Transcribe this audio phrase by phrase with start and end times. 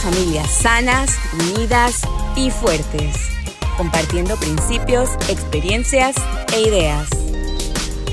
[0.00, 2.00] familias sanas, unidas
[2.34, 3.16] y fuertes,
[3.76, 6.16] compartiendo principios, experiencias
[6.54, 7.06] e ideas.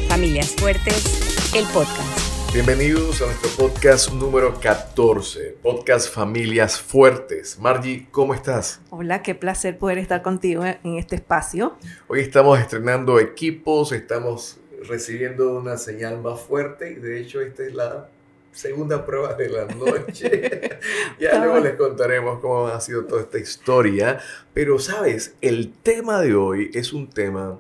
[0.10, 2.54] Familias Fuertes, el podcast.
[2.54, 7.58] Bienvenidos a nuestro podcast número 14, podcast Familias Fuertes.
[7.58, 8.81] Margie, ¿cómo estás?
[8.90, 11.77] Hola, qué placer poder estar contigo en este espacio.
[12.09, 14.58] Hoy estamos estrenando equipos, estamos
[14.90, 18.09] recibiendo una señal más fuerte y de hecho esta es la
[18.58, 20.80] segunda prueba de la noche.
[21.20, 24.20] ya luego les contaremos cómo ha sido toda esta historia.
[24.54, 27.59] Pero sabes, el tema de hoy es un tema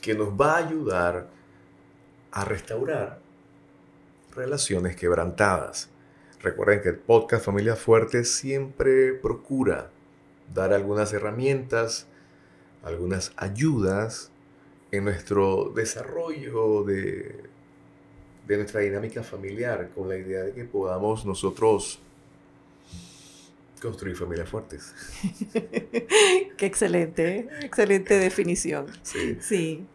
[0.00, 1.28] que nos va a ayudar
[2.30, 3.18] a restaurar
[4.36, 5.90] relaciones quebrantadas.
[6.40, 9.90] Recuerden que el podcast Familia Fuerte siempre procura
[10.52, 12.06] dar algunas herramientas,
[12.84, 14.30] algunas ayudas
[14.92, 17.50] en nuestro desarrollo de
[18.46, 21.98] de nuestra dinámica familiar, con la idea de que podamos nosotros
[23.80, 24.94] construir familias fuertes.
[26.56, 28.86] Qué excelente, excelente definición.
[29.02, 29.38] Sí.
[29.40, 29.86] sí.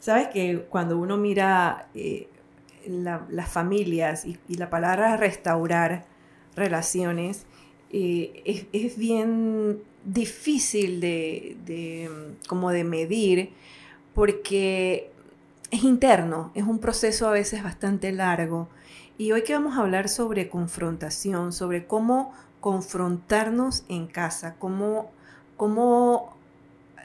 [0.00, 2.28] Sabes que cuando uno mira eh,
[2.86, 6.06] las familias y, la palabra restaurar
[6.56, 7.46] relaciones,
[7.92, 12.10] eh, es, bien difícil de, de,
[12.48, 13.50] como de medir
[14.14, 15.09] porque
[15.70, 18.68] es interno, es un proceso a veces bastante largo.
[19.18, 25.10] Y hoy que vamos a hablar sobre confrontación, sobre cómo confrontarnos en casa, cómo,
[25.56, 26.36] cómo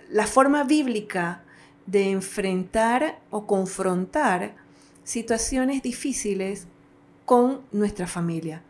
[0.09, 1.43] la forma bíblica
[1.85, 4.55] de enfrentar o confrontar
[5.03, 6.67] situaciones difíciles
[7.25, 8.61] con nuestra familia.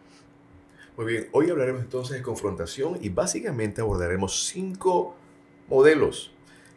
[0.97, 5.15] Muy bien, hoy hablaremos entonces de confrontación y básicamente abordaremos cinco
[5.67, 6.34] modelos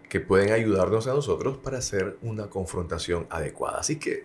[0.09, 3.79] que pueden ayudarnos a nosotros para hacer una confrontación adecuada.
[3.79, 4.25] Así que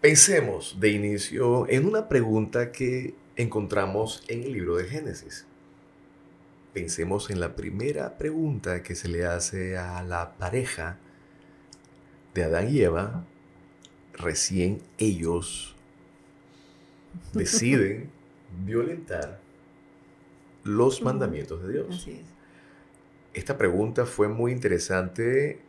[0.00, 5.46] pensemos de inicio en una pregunta que encontramos en el libro de Génesis.
[6.72, 10.98] Pensemos en la primera pregunta que se le hace a la pareja
[12.34, 13.24] de Adán y Eva,
[14.14, 15.74] recién ellos
[17.34, 18.10] deciden
[18.64, 19.40] violentar
[20.64, 22.08] los mandamientos de Dios.
[23.34, 25.60] Esta pregunta fue muy interesante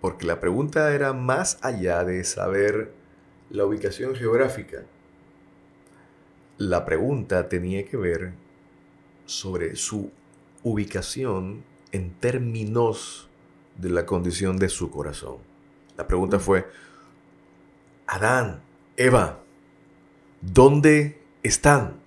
[0.00, 2.92] porque la pregunta era más allá de saber
[3.50, 4.82] la ubicación geográfica.
[6.58, 8.32] La pregunta tenía que ver
[9.26, 10.10] sobre su
[10.62, 11.62] ubicación
[11.92, 13.28] en términos
[13.76, 15.38] de la condición de su corazón.
[15.96, 16.66] La pregunta fue,
[18.06, 18.62] Adán,
[18.96, 19.40] Eva,
[20.40, 22.01] ¿dónde están?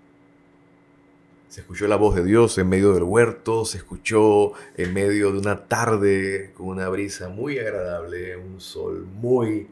[1.56, 5.38] Se escuchó la voz de Dios en medio del huerto, se escuchó en medio de
[5.38, 9.66] una tarde con una brisa muy agradable, un sol muy,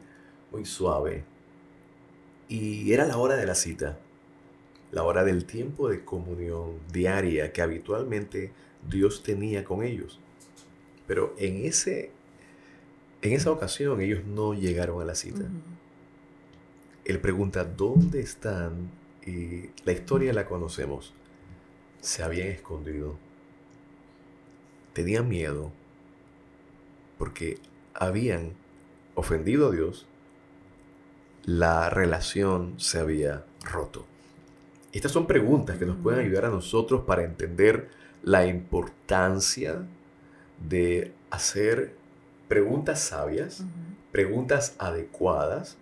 [0.50, 1.24] muy suave.
[2.48, 3.98] Y era la hora de la cita,
[4.92, 8.50] la hora del tiempo de comunión diaria que habitualmente
[8.88, 10.18] Dios tenía con ellos.
[11.06, 12.12] Pero en, ese,
[13.20, 15.44] en esa ocasión ellos no llegaron a la cita.
[17.04, 18.90] Él pregunta, ¿dónde están?
[19.26, 21.12] Y la historia la conocemos
[22.04, 23.16] se habían escondido.
[24.92, 25.72] Tenían miedo
[27.18, 27.58] porque
[27.94, 28.52] habían
[29.14, 30.06] ofendido a Dios.
[31.44, 34.04] La relación se había roto.
[34.92, 37.88] Estas son preguntas que nos pueden ayudar a nosotros para entender
[38.22, 39.86] la importancia
[40.68, 41.96] de hacer
[42.48, 43.64] preguntas sabias,
[44.12, 45.78] preguntas adecuadas,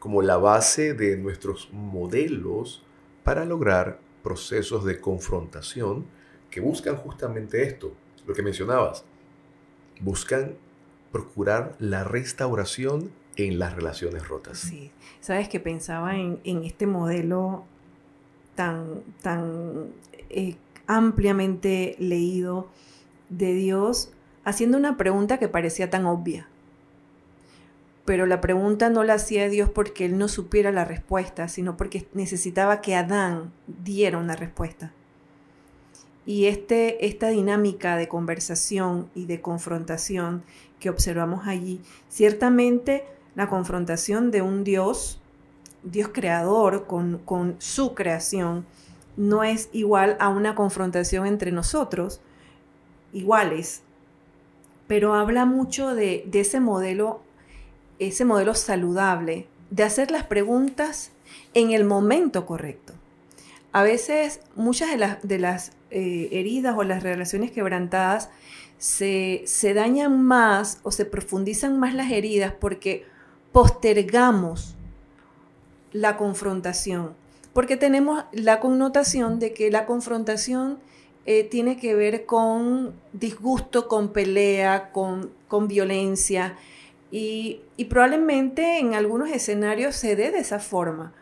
[0.00, 2.82] como la base de nuestros modelos
[3.22, 6.06] para lograr procesos de confrontación
[6.50, 7.92] que buscan justamente esto,
[8.26, 9.04] lo que mencionabas.
[10.00, 10.56] Buscan
[11.12, 14.58] procurar la restauración en las relaciones rotas.
[14.58, 14.90] Sí,
[15.20, 17.64] sabes que pensaba en, este modelo
[18.56, 19.92] tan, tan
[20.30, 20.56] eh,
[20.88, 22.68] ampliamente leído
[23.28, 24.12] de Dios
[24.44, 26.48] haciendo una pregunta que parecía tan obvia
[28.04, 32.06] pero la pregunta no la hacía Dios porque él no supiera la respuesta, sino porque
[32.12, 34.92] necesitaba que Adán diera una respuesta.
[36.26, 40.42] Y este, esta dinámica de conversación y de confrontación
[40.80, 43.04] que observamos allí, ciertamente
[43.34, 45.20] la confrontación de un Dios,
[45.82, 48.66] Dios creador con, con su creación,
[49.16, 52.20] no es igual a una confrontación entre nosotros,
[53.12, 53.82] iguales,
[54.86, 57.20] pero habla mucho de, de ese modelo
[57.98, 61.10] ese modelo saludable de hacer las preguntas
[61.54, 62.92] en el momento correcto.
[63.72, 68.30] A veces muchas de las, de las eh, heridas o las relaciones quebrantadas
[68.78, 73.04] se, se dañan más o se profundizan más las heridas porque
[73.52, 74.74] postergamos
[75.92, 77.14] la confrontación,
[77.52, 80.78] porque tenemos la connotación de que la confrontación
[81.26, 86.58] eh, tiene que ver con disgusto, con pelea, con, con violencia,
[87.16, 91.14] y, probablemente en algunos escenarios se dé de esa forma,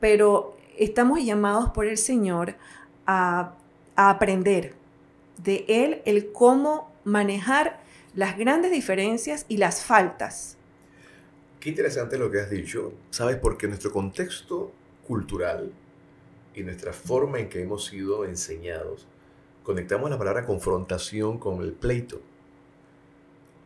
[0.00, 2.54] pero estamos llamados por el Señor
[3.06, 3.54] a,
[3.96, 4.72] a aprender
[5.44, 7.82] de Él el cómo manejar
[8.14, 10.56] las grandes diferencias y las faltas.
[11.60, 13.36] Qué interesante lo que has dicho, ¿sabes?
[13.36, 14.72] Porque nuestro contexto
[15.06, 15.70] cultural
[16.54, 19.06] y nuestra forma en que hemos sido enseñados,
[19.64, 22.22] conectamos la palabra confrontación con el pleito.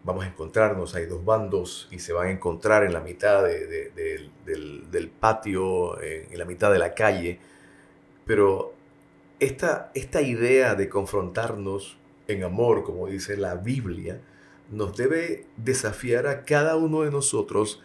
[0.03, 5.11] Vamos a encontrarnos, hay dos bandos y se van a encontrar en la mitad del,
[5.21, 7.39] patio, en, la mitad de la calle,
[8.25, 8.73] pero
[9.41, 11.99] esta, esta idea de confrontarnos
[12.29, 14.21] en amor, como dice la Biblia,
[14.71, 17.83] nos debe desafiar a cada uno de nosotros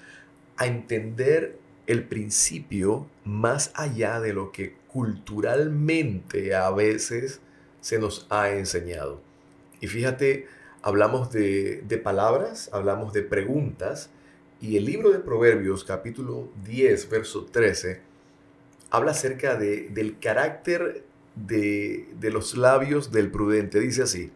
[0.58, 1.58] a entender
[1.88, 7.42] el principio más allá de lo que culturalmente a veces
[7.82, 9.22] se nos ha enseñado.
[9.82, 10.48] Y fíjate,
[10.86, 14.10] hablamos de, palabras, hablamos de preguntas,
[14.62, 18.00] y el libro de Proverbios capítulo 10, verso 13,
[18.90, 21.04] habla acerca de, del carácter
[21.36, 23.82] de, de los labios del prudente.
[23.82, 24.32] Dice así,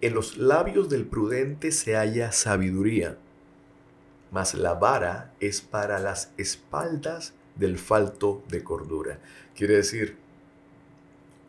[0.00, 3.16] en los labios del prudente se halla sabiduría
[4.30, 9.18] mas la vara es para las espaldas del falto de cordura.
[9.56, 10.16] Quiere decir,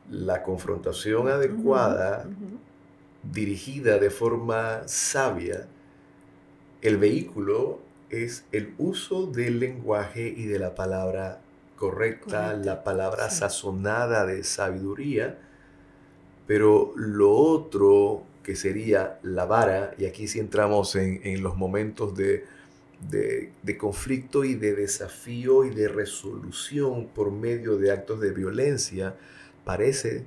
[0.10, 2.25] la confrontación adecuada,
[3.24, 5.68] dirigida de forma sabia,
[6.81, 7.80] el vehículo
[8.10, 11.42] es el uso del lenguaje y de la palabra
[11.75, 15.38] correcta, la palabra sazonada de sabiduría,
[16.48, 22.45] pero lo otro que sería la vara, y aquí sí entramos en los momentos de
[23.07, 29.15] de, conflicto y de desafío y de resolución por medio de actos de violencia,
[29.63, 30.25] parece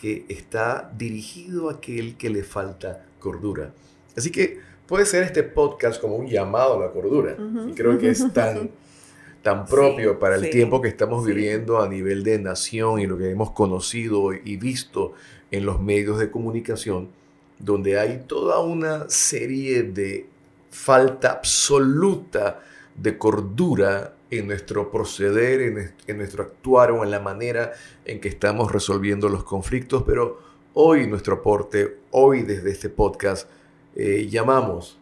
[0.00, 3.74] que está dirigido a aquel que le falta cordura.
[4.16, 7.36] Así que puede ser este podcast como un llamado a la cordura.
[7.68, 8.70] Y creo que es tan,
[9.42, 13.30] tan propio para el tiempo que estamos viviendo a nivel de nación y lo que
[13.30, 15.12] hemos conocido y visto
[15.50, 17.10] en los medios de comunicación,
[17.58, 20.26] donde hay toda una serie de
[20.70, 22.62] falta absoluta
[22.96, 25.60] de cordura en nuestro proceder,
[26.06, 27.72] en, nuestro actuar o en la manera
[28.04, 30.40] en que estamos resolviendo los conflictos, pero
[30.74, 33.48] hoy nuestro aporte, hoy desde este podcast,
[33.96, 34.98] eh, llamamos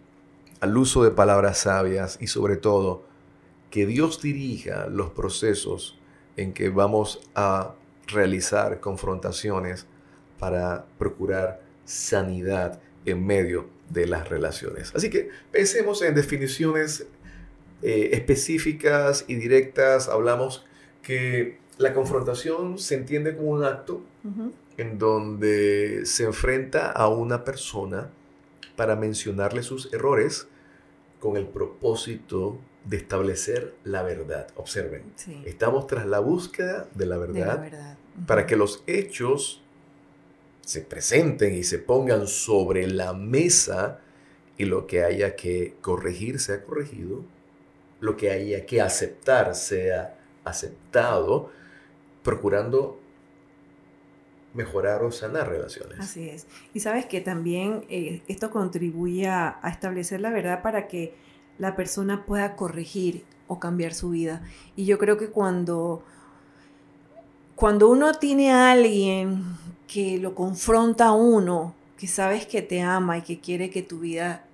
[0.61, 3.05] al uso de palabras sabias y sobre todo
[3.71, 5.99] que Dios dirija los procesos
[6.37, 7.75] en que vamos a
[8.07, 9.87] realizar confrontaciones
[10.39, 14.93] para procurar sanidad en medio de las relaciones.
[14.95, 17.07] Así que pensemos en definiciones
[17.83, 20.09] eh, específicas y directas.
[20.09, 20.65] Hablamos
[21.03, 24.03] que la confrontación se entiende como un acto
[24.77, 28.11] en donde se enfrenta a una persona
[28.77, 30.49] para mencionarle sus errores
[31.21, 34.49] con el propósito de establecer la verdad.
[34.57, 35.03] Observen,
[35.45, 37.69] estamos tras la búsqueda de la verdad,
[38.27, 39.63] para que los hechos
[40.61, 44.01] se presenten y se pongan sobre la mesa
[44.57, 47.25] y lo que haya que corregir sea corregido,
[48.01, 51.51] lo que haya que aceptar sea aceptado,
[52.23, 52.99] procurando
[54.55, 56.01] mejorar o sanar relaciones.
[56.01, 56.47] Así es.
[56.75, 61.15] Y sabes que también eh, esto contribuye a, establecer la verdad para que
[61.59, 64.43] la persona pueda corregir o cambiar su vida.
[64.75, 66.03] Y yo creo que cuando,
[67.55, 69.45] cuando uno tiene a alguien
[69.87, 74.01] que lo confronta a uno, que sabes que te ama y que quiere que tu
[74.01, 74.45] vida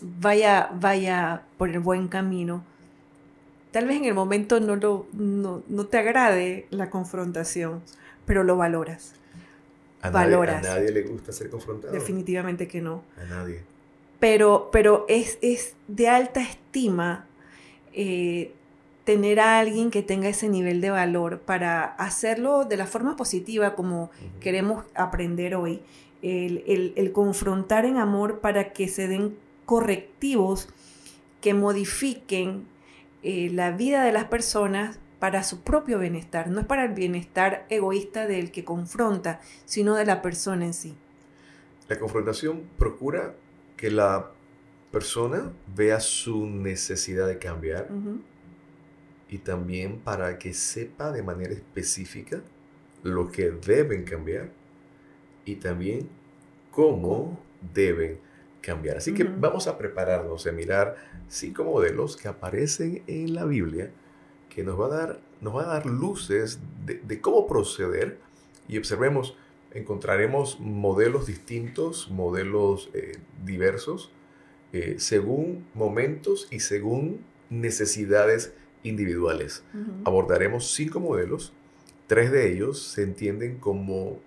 [0.00, 2.64] vaya, vaya por el buen camino,
[3.74, 7.82] tal vez en el momento no, lo, no, te agrade la confrontación,
[8.24, 9.14] pero lo valoras.
[10.00, 10.62] A valoras.
[10.62, 11.92] Nadie, a nadie le gusta ser confrontado.
[11.92, 13.02] Definitivamente que no.
[13.20, 13.62] A nadie.
[14.20, 17.26] Pero, pero es, es de alta estima
[17.92, 18.52] eh,
[19.02, 23.74] tener a alguien que tenga ese nivel de valor para hacerlo de la forma positiva
[23.74, 25.80] como queremos aprender hoy.
[26.22, 30.68] El, confrontar en amor para que se den correctivos
[31.40, 32.72] que modifiquen
[33.24, 36.50] eh, la vida de las personas para su propio bienestar.
[36.50, 40.94] No es para el bienestar egoísta del que confronta, sino de la persona en sí.
[41.88, 43.34] La confrontación procura
[43.76, 44.30] que la
[44.92, 47.88] persona vea su necesidad de cambiar
[49.28, 52.42] y también para que sepa de manera específica
[53.02, 54.50] lo que deben cambiar
[55.44, 56.08] y también
[56.70, 57.40] cómo
[57.74, 58.18] deben
[58.64, 58.96] cambiar.
[58.96, 60.96] Así que vamos a prepararnos a mirar
[61.28, 63.90] cinco modelos que aparecen en la Biblia
[64.48, 68.18] que nos va a dar, nos va a dar luces de, cómo proceder
[68.68, 69.36] y observemos,
[69.72, 74.12] encontraremos modelos distintos, modelos eh, diversos,
[74.72, 78.54] eh, según momentos y según necesidades
[78.84, 79.64] individuales.
[80.04, 81.52] Abordaremos cinco modelos,
[82.06, 84.20] tres de ellos se entienden como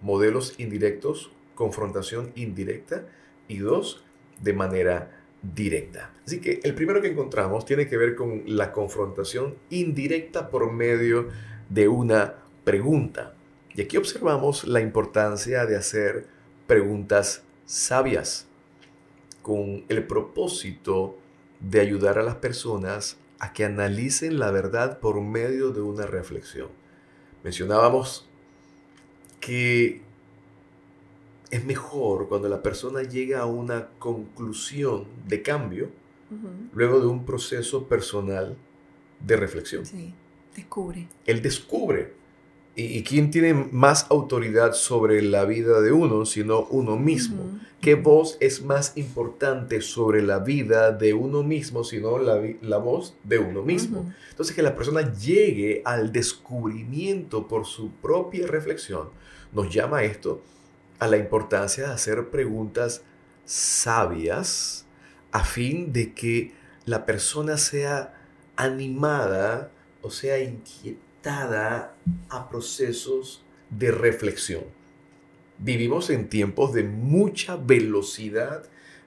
[0.00, 3.06] modelos indirectos, confrontación indirecta,
[3.48, 4.04] y dos,
[4.40, 6.12] de manera directa.
[6.26, 11.28] Así que el primero que encontramos tiene que ver con la confrontación indirecta por medio
[11.68, 13.34] de una pregunta.
[13.74, 16.26] Y aquí observamos la importancia de hacer
[16.66, 18.46] preguntas sabias
[19.42, 21.18] con el propósito
[21.60, 26.68] de ayudar a las personas a que analicen la verdad por medio de una reflexión.
[27.42, 28.26] Mencionábamos
[29.40, 30.00] que
[31.54, 35.88] es mejor cuando la persona llega a una conclusión de cambio
[36.72, 38.56] luego de un proceso personal
[39.24, 39.86] de reflexión.
[39.86, 40.12] Sí,
[40.56, 41.06] descubre.
[41.26, 42.12] Él descubre.
[42.74, 47.60] ¿Y, quién tiene más autoridad sobre la vida de uno sino uno mismo?
[47.80, 53.14] ¿Qué voz es más importante sobre la vida de uno mismo sino la, la voz
[53.22, 54.12] de uno mismo?
[54.30, 59.10] Entonces que la persona llegue al descubrimiento por su propia reflexión
[59.52, 60.42] nos llama esto
[61.04, 63.02] a la importancia de hacer preguntas
[63.44, 64.86] sabias
[65.32, 66.52] a fin de que
[66.86, 68.14] la persona sea
[68.56, 69.70] animada
[70.00, 71.94] o sea inquietada
[72.30, 74.64] a procesos de reflexión.
[75.58, 78.64] Vivimos en tiempos de mucha velocidad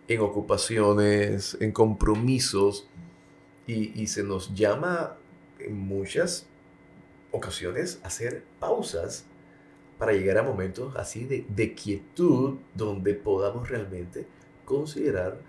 [0.08, 2.88] en ocupaciones, en compromisos,
[3.66, 5.18] y, se nos llama
[5.60, 6.46] en muchas
[7.32, 9.26] ocasiones hacer pausas
[9.98, 14.28] para llegar a momentos así de, quietud donde podamos realmente
[14.66, 15.40] considerar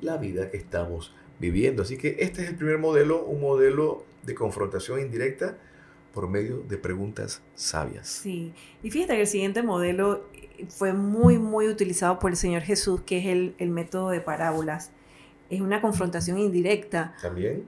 [0.00, 1.82] la vida que estamos viviendo.
[1.82, 5.58] Así que este es el primer modelo, un modelo de confrontación indirecta
[6.14, 8.08] por medio de preguntas sabias.
[8.08, 10.24] Sí, y fíjate que el siguiente modelo
[10.68, 14.90] fue muy, muy utilizado por el Señor Jesús, que es el, método de parábolas.
[15.50, 17.14] Es una confrontación indirecta.
[17.22, 17.64] También.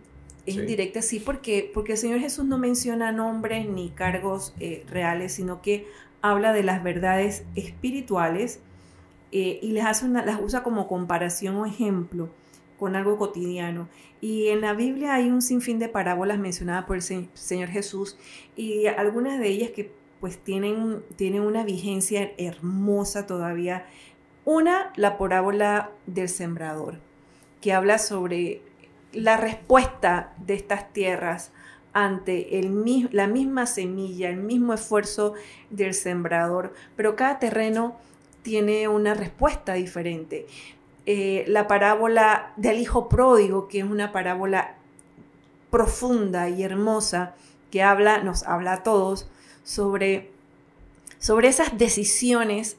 [0.47, 5.33] Es indirecta, sí, porque, porque el Señor Jesús no menciona nombres ni cargos eh, reales,
[5.33, 5.87] sino que
[6.23, 8.61] habla de las verdades espirituales
[9.33, 12.31] eh, y les hace una, las usa como comparación o ejemplo
[12.79, 13.89] con algo cotidiano.
[14.21, 18.17] Y en la Biblia hay un sinfín de parábolas mencionadas por el Señor Jesús
[18.57, 23.87] y algunas de ellas que pues tienen, tienen una vigencia hermosa todavía.
[24.45, 26.99] Una, la parábola del sembrador,
[27.61, 28.63] que habla sobre
[29.13, 31.53] la respuesta de estas tierras
[31.93, 32.49] ante
[33.11, 35.35] la misma semilla, el mismo esfuerzo
[35.71, 37.97] del sembrador, pero cada terreno
[38.43, 40.47] tiene una respuesta diferente.
[41.07, 44.77] Eh, la parábola del hijo pródigo, que es una parábola
[45.71, 47.35] profunda y hermosa,
[47.71, 49.29] que habla, nos habla a todos
[49.65, 50.31] sobre,
[51.19, 52.77] sobre esas decisiones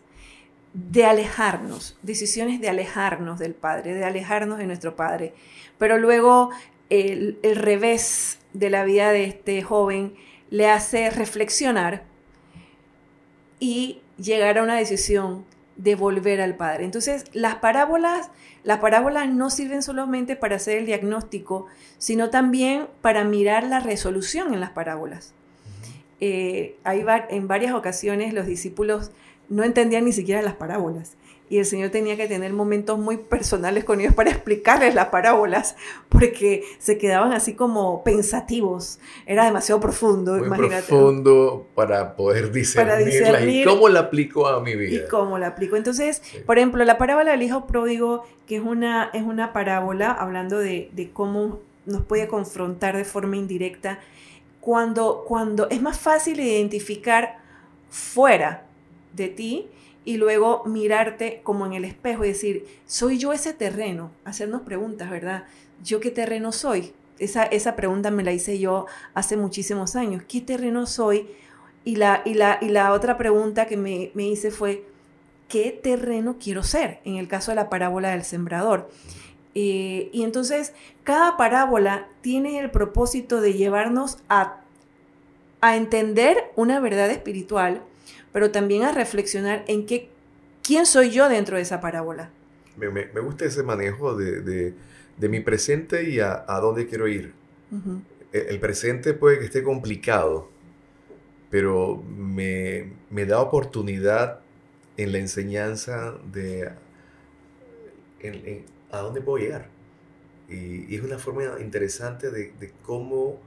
[0.73, 5.33] de alejarnos, decisiones de alejarnos del Padre, de alejarnos de nuestro Padre.
[5.77, 6.51] Pero luego
[6.89, 10.15] el, el revés de la vida de este joven
[10.50, 12.03] le hace reflexionar
[13.60, 15.46] y llegar a una decisión
[15.77, 16.86] de volver al Padre.
[16.86, 18.29] Entonces, las parábolas,
[18.63, 21.67] las parábolas no sirven solamente para hacer el diagnóstico,
[21.98, 25.34] sino también para mirar la resolución en las parábolas.
[26.21, 29.11] Eh, en varias ocasiones los discípulos
[29.49, 31.17] no entendían ni siquiera las parábolas
[31.51, 35.75] y el Señor tenía que tener momentos muy personales con ellos para explicarles las parábolas,
[36.07, 38.99] porque se quedaban así como pensativos.
[39.25, 45.03] Era demasiado profundo, muy profundo para poder discernirla y cómo la aplico a mi vida.
[45.03, 45.75] Y cómo la aplico.
[45.75, 50.57] Entonces, por ejemplo, la parábola del hijo pródigo, que es una, es una parábola hablando
[50.57, 53.99] de, de cómo nos puede confrontar de forma indirecta,
[54.61, 57.39] cuando, cuando es más fácil identificar
[57.89, 58.63] fuera
[59.13, 59.67] de ti
[60.05, 64.11] y luego mirarte como en el espejo y decir, ¿soy yo ese terreno?
[64.23, 65.45] Hacernos preguntas, ¿verdad?
[65.83, 66.93] ¿Yo qué terreno soy?
[67.19, 70.23] Esa, esa pregunta me la hice yo hace muchísimos años.
[70.27, 71.27] ¿Qué terreno soy?
[71.83, 74.85] Y la, y la, y la otra pregunta que me, me hice fue,
[75.47, 76.99] ¿qué terreno quiero ser?
[77.03, 78.89] En el caso de la parábola del sembrador.
[79.53, 84.62] Eh, y entonces, cada parábola tiene el propósito de llevarnos a,
[85.60, 87.81] a entender una verdad espiritual
[88.31, 90.10] pero también a reflexionar en qué,
[90.63, 92.29] quién soy yo dentro de esa parábola.
[92.77, 94.74] Me, gusta ese manejo de,
[95.17, 97.34] mi presente y a, dónde quiero ir.
[98.34, 100.50] E, el, presente puede que esté complicado,
[101.50, 102.91] pero me,
[103.25, 104.39] da oportunidad
[104.98, 106.72] en la enseñanza de
[108.91, 109.69] a dónde puedo llegar.
[110.50, 113.39] Y, es una forma interesante de, de cómo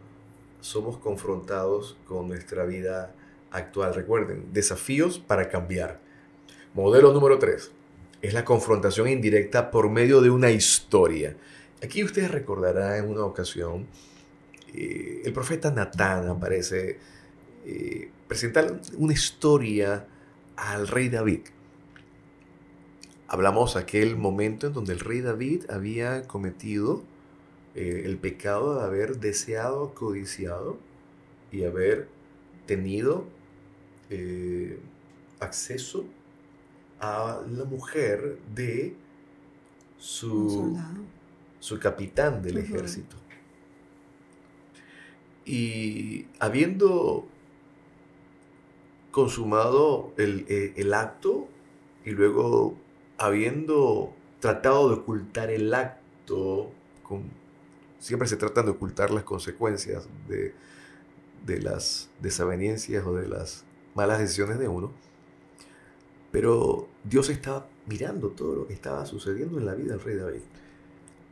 [0.60, 3.12] somos confrontados con nuestra vida
[3.50, 3.94] actual.
[3.94, 6.00] Recuerden, desafíos para cambiar.
[6.74, 7.70] Modelo número 3
[8.24, 11.36] es la confrontación indirecta por medio de una historia.
[11.82, 13.86] Aquí ustedes recordarán en una ocasión,
[14.72, 16.98] eh, el profeta Natán aparece
[17.66, 20.06] eh, presentar una historia
[20.56, 21.40] al rey David.
[23.26, 27.02] Hablamos aquel momento en donde el rey David había cometido
[27.74, 30.78] eh, el pecado de haber deseado, codiciado
[31.50, 32.08] y haber
[32.66, 33.24] tenido
[34.10, 34.78] eh,
[35.40, 36.04] acceso
[37.00, 38.94] a la mujer de
[39.98, 40.78] su,
[41.58, 43.16] su capitán del ejército.
[45.46, 47.26] Y habiendo
[49.10, 51.48] consumado el, eh, el, acto
[52.04, 52.76] y luego
[53.18, 56.70] habiendo tratado de ocultar el acto
[57.98, 60.54] siempre se tratan de ocultar las consecuencias de,
[61.60, 64.92] las desavenencias o de las malas decisiones de uno.
[66.30, 70.42] Pero Dios estaba mirando todo lo que estaba sucediendo en la vida del rey David.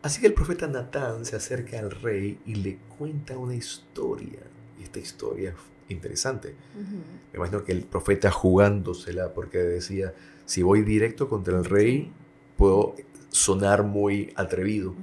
[0.03, 4.41] Así que el profeta Natán se acerca al rey y le cuenta una historia.
[4.79, 5.55] Y esta historia
[5.93, 6.55] es interesante.
[7.33, 12.13] Me imagino que el profeta jugándosela porque decía, si voy directo contra el rey,
[12.57, 12.95] puedo
[13.31, 14.95] sonar muy atrevido.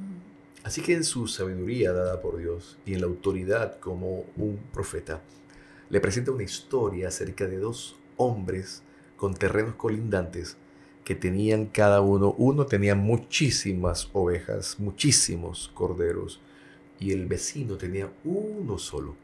[0.64, 5.22] Así que en su sabiduría dada por Dios y en la autoridad como un profeta,
[5.90, 8.84] le presenta una historia acerca de dos hombres
[9.18, 10.58] con terrenos colindantes
[11.04, 16.40] que tenían cada uno, uno tenía muchísimas ovejas, muchísimos corderos,
[17.00, 19.16] y el vecino tenía uno solo.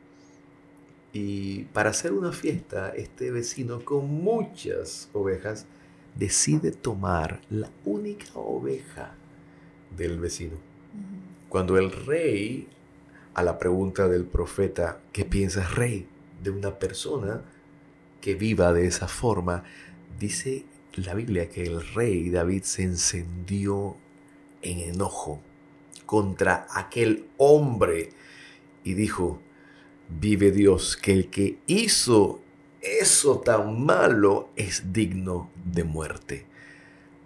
[1.15, 5.65] Y para hacer una fiesta, este vecino con muchas ovejas
[6.13, 9.15] decide tomar la única oveja
[9.95, 10.57] del vecino
[11.55, 12.67] cuando el rey,
[13.34, 16.05] a la pregunta del profeta, ¿qué piensas rey
[16.43, 17.43] de una persona
[18.19, 19.63] que viva de esa forma?
[20.19, 23.96] Dice la Biblia que el rey David se encendió
[24.61, 25.40] en enojo
[26.05, 28.09] contra aquel hombre
[28.83, 29.40] y dijo,
[30.09, 32.41] vive Dios, que el que hizo
[32.81, 36.46] eso tan malo es digno de muerte.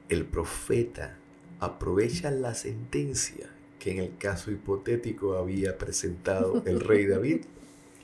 [0.08, 1.18] El profeta
[1.60, 7.42] aprovecha la sentencia que en el caso hipotético había presentado el rey David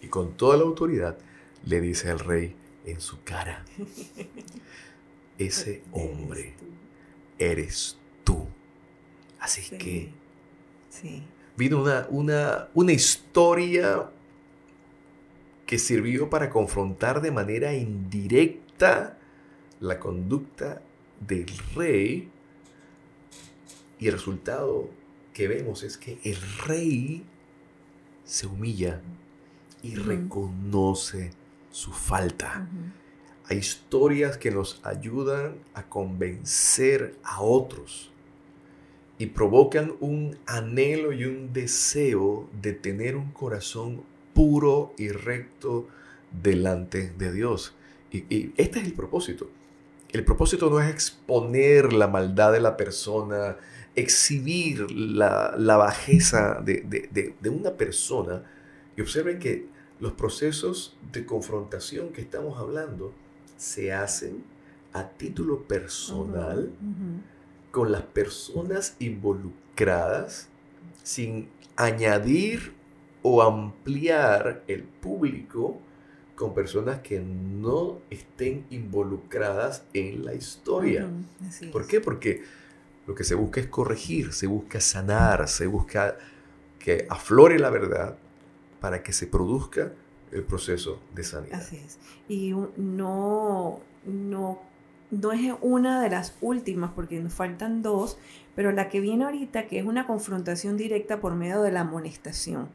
[0.01, 1.17] y con toda la autoridad
[1.65, 3.65] le dice al rey en su cara,
[5.37, 6.53] ese hombre
[7.37, 8.47] eres tú.
[9.39, 10.09] Así que
[11.57, 14.09] vino una, una, una historia
[15.65, 19.17] que sirvió para confrontar de manera indirecta
[19.79, 20.81] la conducta
[21.19, 22.29] del rey.
[23.99, 24.89] Y el resultado
[25.33, 27.25] que vemos es que el rey
[28.23, 29.01] se humilla
[29.81, 31.31] y reconoce
[31.71, 32.67] su falta.
[33.47, 38.11] Hay historias que nos ayudan a convencer a otros
[39.17, 44.03] y provocan un anhelo y un deseo de tener un corazón
[44.35, 45.87] puro y recto
[46.43, 47.73] delante de Dios.
[48.11, 49.49] Y, y, este es el propósito.
[50.11, 53.57] El propósito no es exponer la maldad de la persona,
[53.95, 58.43] exhibir la, bajeza de, una persona
[58.95, 59.67] y observen que
[59.99, 63.13] los procesos de confrontación que estamos hablando
[63.57, 64.43] se hacen
[64.93, 66.71] a título personal
[67.71, 70.49] con las personas involucradas
[71.03, 72.73] sin añadir
[73.27, 75.79] o ampliar el público
[76.35, 81.09] con personas que no estén involucradas en la historia.
[81.71, 82.01] ¿Por qué?
[82.01, 82.43] Porque
[83.07, 86.19] lo que se busca es corregir, se busca sanar, se busca
[86.77, 88.15] que aflore la verdad
[88.79, 89.91] para que se produzca
[90.31, 91.59] el proceso de sanidad.
[91.59, 91.97] Así es.
[92.29, 94.61] Y no, no,
[95.09, 98.19] no es una de las últimas, porque nos faltan dos,
[98.53, 102.69] pero la que viene ahorita, que es una confrontación directa por medio de la amonestación.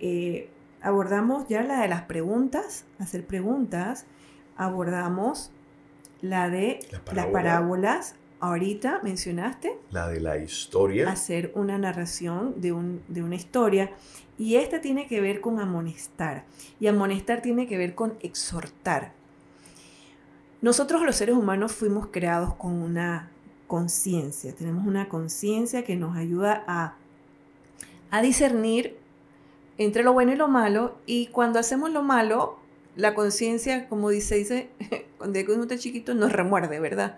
[0.00, 0.48] Eh,
[0.80, 4.06] abordamos ya la de las preguntas, hacer preguntas,
[4.56, 5.52] abordamos
[6.22, 6.80] la de
[7.12, 9.78] las parábolas, ahorita mencionaste.
[9.90, 11.10] La de la historia.
[11.10, 13.92] Hacer una narración de, una historia.
[14.38, 16.44] Y esta tiene que ver con amonestar.
[16.80, 19.12] Y amonestar tiene que ver con exhortar.
[20.62, 23.30] Nosotros los seres humanos fuimos creados con una
[23.66, 24.54] conciencia.
[24.54, 26.96] Tenemos una conciencia que nos ayuda a,
[28.10, 28.99] a discernir
[29.80, 30.98] entre lo bueno y lo malo.
[31.06, 32.58] Y cuando hacemos lo malo,
[32.96, 34.68] la conciencia, como dice, dice,
[35.18, 37.16] cuando uno está chiquito, nos remuerde, ¿verdad?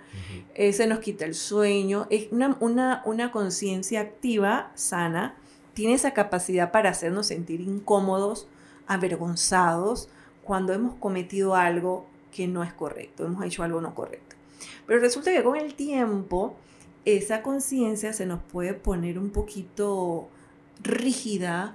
[0.54, 2.06] Eh, se nos quita el sueño.
[2.08, 5.34] Es una, una, una conciencia activa, sana,
[5.74, 8.46] tiene esa capacidad para hacernos sentir incómodos
[8.86, 10.08] avergonzados
[10.44, 14.36] cuando hemos cometido algo que no es correcto, hemos hecho algo no correcto.
[14.86, 16.54] Pero resulta que con el tiempo
[17.04, 20.28] esa conciencia se nos puede poner un poquito
[20.82, 21.74] rígida,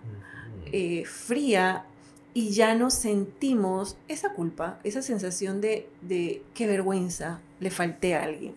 [0.72, 1.86] eh, fría,
[2.34, 8.24] y ya no sentimos esa culpa, esa sensación de, de qué vergüenza, le falté a
[8.24, 8.54] alguien.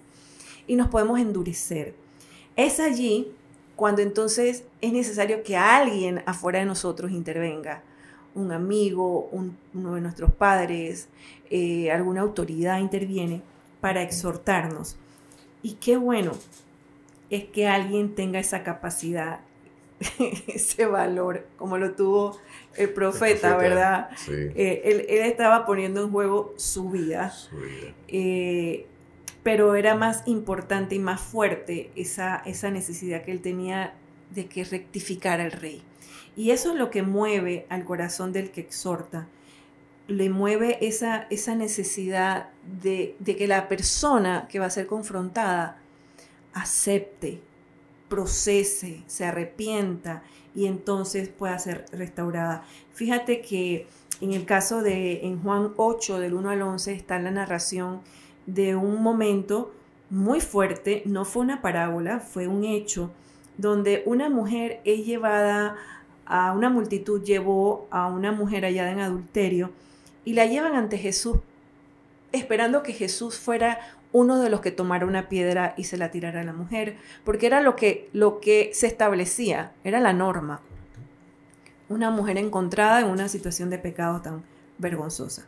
[0.66, 1.94] Y nos podemos endurecer.
[2.56, 3.32] Es allí
[3.76, 7.82] cuando entonces es necesario que alguien afuera de nosotros intervenga.
[8.34, 11.08] Un amigo, uno de nuestros padres,
[11.48, 13.40] eh, alguna autoridad interviene
[13.80, 14.96] para exhortarnos.
[15.62, 16.32] Y qué bueno
[17.30, 19.40] es que alguien tenga esa capacidad,
[20.46, 22.38] ese valor, como lo tuvo
[22.76, 24.10] el profeta, ¿verdad?
[24.28, 27.34] Eh, él, estaba poniendo en juego su vida.
[28.08, 28.86] Eh,
[29.42, 33.94] pero era más importante y más fuerte esa, esa necesidad que él tenía
[34.34, 35.82] de que rectificara el rey.
[36.36, 39.26] Y eso es lo que mueve al corazón del que exhorta.
[40.06, 42.48] Le mueve esa, esa necesidad
[42.82, 45.78] de, de que la persona que va a ser confrontada
[46.52, 47.40] acepte,
[48.10, 50.22] procese, se arrepienta
[50.54, 52.64] y entonces pueda ser restaurada.
[52.92, 53.86] Fíjate que
[54.20, 58.02] en el caso de en Juan 8 del 1 al 11 está la narración
[58.44, 59.72] de un momento
[60.10, 63.10] muy fuerte, no fue una parábola, fue un hecho,
[63.56, 65.76] donde una mujer es llevada
[66.26, 69.70] a una multitud, llevó a una mujer hallada en adulterio
[70.24, 71.38] y la llevan ante Jesús,
[72.32, 73.78] esperando que Jesús fuera
[74.12, 77.46] uno de los que tomara una piedra y se la tirara a la mujer, porque
[77.46, 80.60] era lo que, lo que se establecía, era la norma.
[81.88, 84.42] Una mujer encontrada en una situación de pecado tan
[84.78, 85.46] vergonzosa.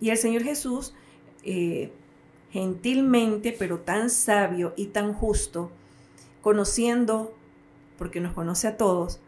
[0.00, 0.94] Y el Señor Jesús
[1.42, 1.92] eh,
[2.50, 5.70] gentilmente, pero tan sabio y tan justo,
[6.42, 7.34] conociendo,
[7.98, 9.20] porque nos conoce a todos,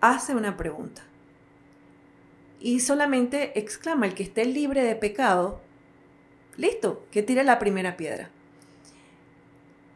[0.00, 1.02] hace una pregunta.
[2.58, 5.60] Y solamente exclama, el que esté libre de pecado,
[6.56, 8.30] listo, que tire la primera piedra.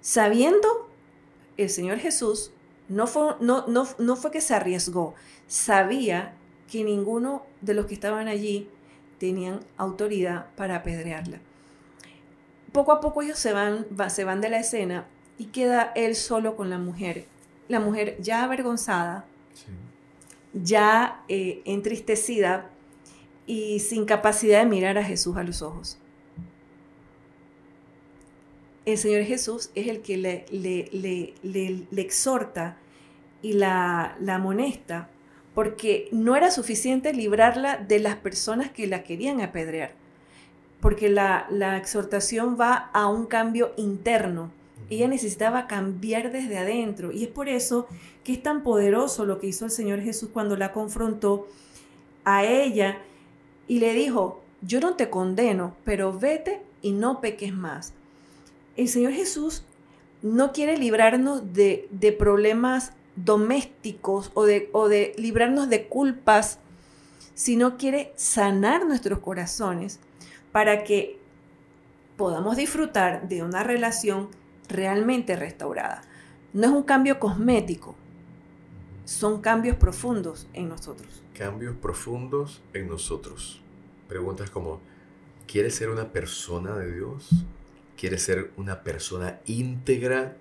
[0.00, 0.90] Sabiendo,
[1.56, 2.52] el Señor Jesús
[2.88, 5.14] no fue, no, no, no fue que se arriesgó,
[5.46, 6.34] sabía
[6.70, 8.68] que ninguno de los que estaban allí
[9.18, 11.40] tenían autoridad para apedrearla
[12.74, 15.06] poco a poco ellos se van, se van de la escena
[15.38, 17.24] y queda él solo con la mujer.
[17.68, 19.24] La mujer ya avergonzada,
[20.52, 22.68] ya eh, entristecida
[23.46, 25.98] y sin capacidad de mirar a Jesús a los ojos.
[28.84, 32.76] El Señor Jesús es el que le, le, exhorta
[33.42, 35.08] y la, la amonesta
[35.54, 39.92] porque no era suficiente librarla de las personas que la querían apedrear
[40.84, 44.50] porque la, exhortación va a un cambio interno.
[44.90, 47.86] Ella necesitaba cambiar desde adentro y es por eso
[48.22, 51.48] que es tan poderoso lo que hizo el Señor Jesús cuando la confrontó
[52.26, 52.98] a ella
[53.66, 57.94] y le dijo, yo no te condeno, pero vete y no peques más.
[58.76, 59.64] El Señor Jesús
[60.22, 66.58] no quiere librarnos de, problemas domésticos o de, o de librarnos de culpas,
[67.34, 70.00] sino quiere sanar nuestros corazones
[70.50, 71.18] para que
[72.16, 74.28] podamos disfrutar de una relación
[74.68, 76.02] realmente restaurada.
[76.52, 77.96] No es un cambio cosmético,
[79.04, 81.22] son cambios profundos en nosotros.
[81.36, 83.60] Cambios profundos en nosotros.
[84.08, 84.80] Preguntas como,
[85.46, 87.44] ¿quieres ser una persona de Dios?
[87.98, 90.36] ¿Quieres ser una persona íntegra?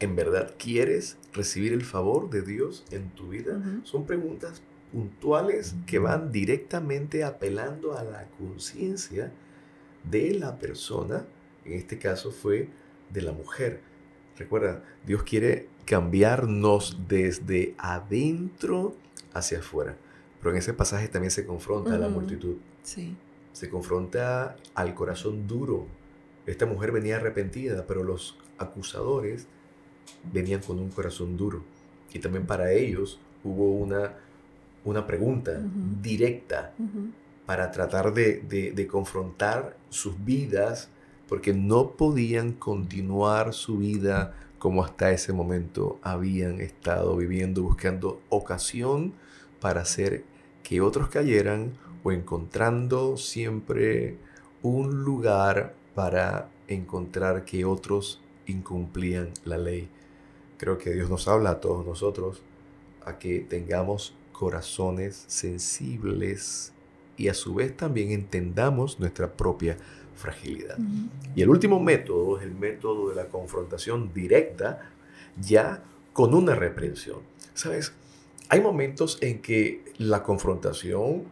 [0.00, 3.60] ¿En verdad quieres recibir el favor de Dios en tu vida?
[3.84, 9.30] Son preguntas puntuales que van directamente apelando a la conciencia
[10.10, 11.26] de la persona,
[11.64, 12.68] en este caso fue
[13.10, 13.80] de la mujer.
[14.38, 18.94] Recuerda, Dios quiere cambiarnos desde adentro
[19.34, 19.96] hacia afuera.
[20.38, 22.56] Pero en ese pasaje también se confronta a la multitud.
[22.82, 23.14] Sí.
[23.52, 25.86] Se confronta al corazón duro.
[26.50, 29.46] Esta mujer venía arrepentida, pero los acusadores
[30.32, 31.62] venían con un corazón duro.
[32.12, 34.14] Y también para ellos hubo una
[34.84, 35.60] una pregunta
[36.02, 36.72] directa
[37.46, 40.88] para tratar de, confrontar sus vidas,
[41.28, 49.14] porque no podían continuar su vida como hasta ese momento habían estado viviendo, buscando ocasión
[49.60, 50.24] para hacer
[50.62, 54.18] que otros cayeran o encontrando siempre
[54.62, 59.88] un lugar para encontrar que otros incumplían la ley.
[60.56, 62.42] Creo que Dios nos habla a todos nosotros
[63.04, 66.72] a que tengamos corazones sensibles
[67.16, 69.76] y a su vez también entendamos nuestra propia
[70.16, 70.78] fragilidad.
[71.34, 74.90] Y el último método es el método de la confrontación directa,
[75.40, 77.18] ya con una reprensión.
[77.54, 77.92] ¿Sabes?
[78.48, 81.24] Hay momentos en que la confrontación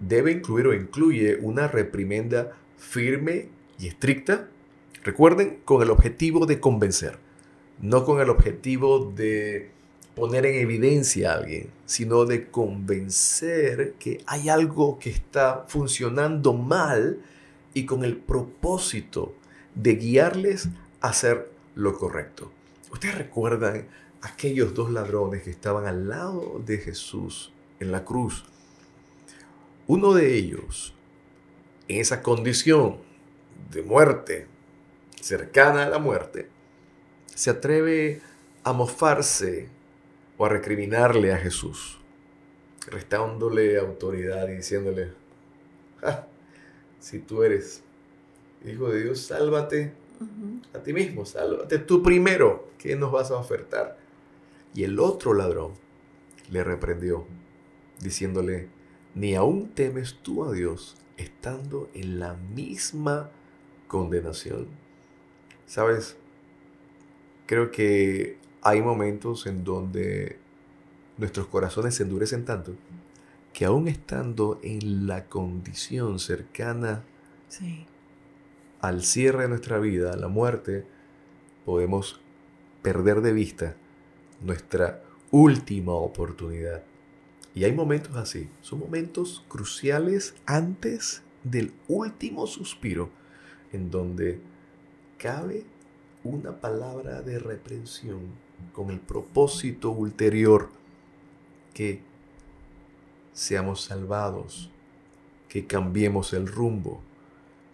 [0.00, 4.48] debe incluir o incluye una reprimenda firme y estricta.
[5.02, 7.18] Recuerden, con el objetivo de convencer,
[7.80, 9.70] no con el objetivo de
[10.14, 17.20] poner en evidencia a alguien, sino de convencer que hay algo que está funcionando mal
[17.74, 19.34] y con el propósito
[19.74, 20.70] de guiarles
[21.02, 22.50] a hacer lo correcto.
[22.90, 23.86] Ustedes recuerdan
[24.22, 28.44] aquellos dos ladrones que estaban al lado de Jesús en la cruz.
[29.86, 30.94] Uno de ellos,
[31.88, 33.05] en esa condición
[33.70, 34.46] de muerte,
[35.20, 36.48] cercana a la muerte,
[37.34, 38.20] se atreve
[38.64, 39.68] a mofarse
[40.38, 41.98] o a recriminarle a Jesús,
[42.88, 45.12] restándole autoridad y diciéndole,
[47.00, 47.82] si tú eres
[48.64, 49.92] hijo de Dios, sálvate
[50.72, 53.98] a ti mismo, sálvate tú primero, ¿qué nos vas a ofertar?
[54.74, 55.74] Y el otro ladrón
[56.50, 57.26] le reprendió,
[58.00, 58.68] diciéndole,
[59.14, 63.30] ni aún temes tú a Dios estando en la misma
[63.86, 64.66] condenación.
[65.66, 66.16] Sabes,
[67.46, 70.38] creo que hay momentos en donde
[71.18, 72.74] nuestros corazones se endurecen tanto
[73.52, 77.04] que aún estando en la condición cercana
[78.80, 80.84] al cierre de nuestra vida, a la muerte,
[81.64, 82.20] podemos
[82.82, 83.74] perder de vista
[84.42, 86.82] nuestra última oportunidad.
[87.54, 93.08] Y hay momentos así, son momentos cruciales antes del último suspiro,
[93.72, 94.40] en donde
[95.18, 95.64] cabe
[96.24, 98.20] una palabra de reprensión
[98.72, 100.68] con el propósito ulterior
[101.74, 102.00] que
[103.32, 104.70] seamos salvados,
[105.48, 107.00] que cambiemos el rumbo.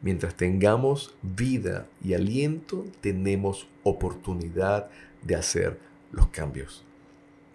[0.01, 4.91] Mientras tengamos vida y aliento, tenemos oportunidad
[5.23, 5.79] de hacer
[6.11, 6.85] los cambios.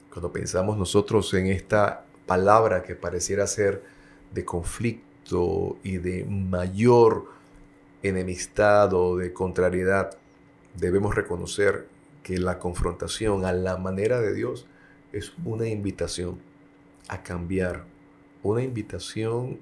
[0.10, 3.84] Cuando pensamos nosotros en esta palabra que pareciera ser
[4.34, 7.37] de conflicto y de mayor
[8.04, 10.18] enemistad o de contrariedad,
[10.76, 11.88] debemos reconocer
[12.24, 14.68] que la confrontación a la manera de Dios
[15.14, 16.40] es una invitación
[17.08, 17.86] a cambiar
[18.44, 19.60] una invitación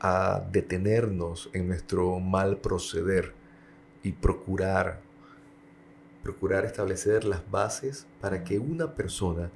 [0.00, 3.34] a detenernos en nuestro mal proceder
[4.02, 5.00] y procurar
[6.22, 9.50] procurar establecer las bases para que una persona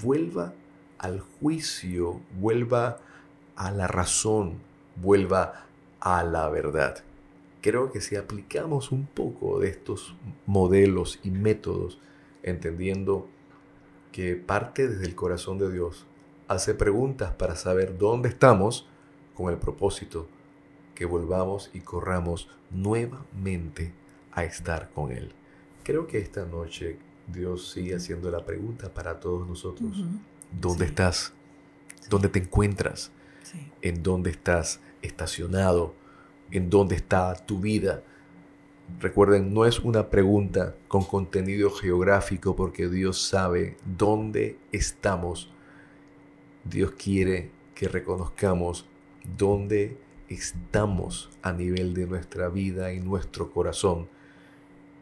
[0.00, 0.52] vuelva
[0.98, 2.98] al juicio, vuelva
[3.56, 4.60] a la razón,
[4.96, 5.66] vuelva
[6.00, 7.02] a la verdad.
[7.64, 11.98] Creo que si aplicamos un poco de estos modelos y métodos,
[12.42, 13.26] entendiendo
[14.12, 16.04] que parte desde el corazón de Dios,
[16.46, 18.86] hace preguntas para saber dónde estamos
[19.34, 20.28] con el propósito
[20.94, 23.94] que volvamos y corramos nuevamente
[24.32, 25.32] a estar con Él.
[25.84, 26.98] Creo que esta noche
[27.32, 30.04] Dios sigue haciendo la pregunta para todos nosotros.
[30.52, 31.32] ¿Dónde estás?
[32.10, 33.10] ¿Dónde te encuentras?
[33.80, 36.03] ¿En dónde estás estacionado?
[36.54, 38.02] ¿En dónde está tu vida?
[38.98, 45.50] Recuerden, no es una pregunta con contenido geográfico porque Dios sabe dónde estamos
[46.64, 48.86] Dios quiere que reconozcamos
[49.36, 54.08] dónde estamos a nivel de nuestra vida y nuestro corazón.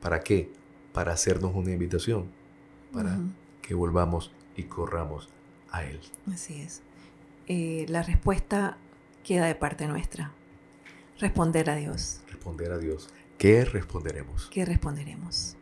[0.01, 0.51] ¿Para qué?
[0.93, 2.31] Para hacernos una invitación,
[2.93, 3.19] para
[3.62, 5.29] que volvamos y corramos
[5.71, 6.01] a Él.
[6.33, 6.83] Así es.
[7.47, 8.77] Eh, la respuesta
[9.25, 10.33] queda de parte nuestra.
[11.22, 12.20] Responder a Dios.
[12.26, 13.08] Responder a Dios.
[13.38, 14.48] ¿Qué responderemos?
[14.50, 15.54] ¿Qué responderemos?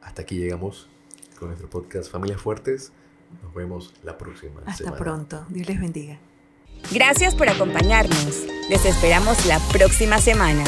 [0.00, 0.88] Hasta aquí llegamos
[1.38, 2.90] con nuestro podcast Familias Fuertes.
[3.42, 5.44] Nos vemos la próxima Hasta pronto.
[5.50, 6.18] Dios les bendiga.
[6.90, 8.46] Gracias por acompañarnos.
[8.70, 10.64] Les esperamos la próxima semana.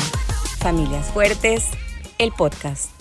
[0.58, 1.64] Familias Fuertes,
[2.18, 2.95] el podcast.